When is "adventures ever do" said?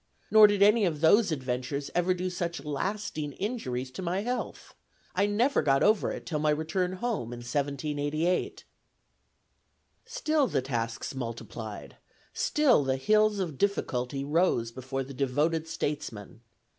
1.31-2.27